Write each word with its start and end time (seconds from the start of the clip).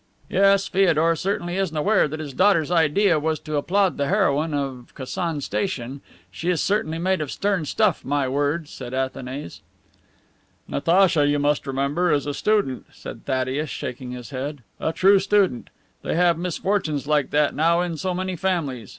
"Yes, 0.31 0.67
Feodor 0.67 1.15
certainly 1.15 1.57
isn't 1.57 1.77
aware 1.77 2.07
that 2.07 2.19
his 2.19 2.33
daughter's 2.33 2.71
idea 2.71 3.19
was 3.19 3.37
to 3.41 3.57
applaud 3.57 3.97
the 3.97 4.07
heroine 4.07 4.51
of 4.55 4.93
Kasan 4.95 5.41
station. 5.41 6.01
She 6.31 6.49
is 6.49 6.59
certainly 6.59 6.97
made 6.97 7.21
of 7.21 7.29
stern 7.29 7.65
stuff, 7.65 8.03
my 8.03 8.27
word," 8.27 8.67
said 8.67 8.95
Athanase. 8.95 9.61
"Natacha, 10.67 11.27
you 11.27 11.37
must 11.37 11.67
remember, 11.67 12.11
is 12.11 12.25
a 12.25 12.33
student," 12.33 12.87
said 12.91 13.25
Thaddeus, 13.25 13.69
shaking 13.69 14.09
his 14.09 14.31
head; 14.31 14.63
"a 14.79 14.91
true 14.91 15.19
student. 15.19 15.69
They 16.01 16.15
have 16.15 16.35
misfortunes 16.35 17.05
like 17.05 17.29
that 17.29 17.53
now 17.53 17.81
in 17.81 17.95
so 17.95 18.15
many 18.15 18.35
families. 18.35 18.89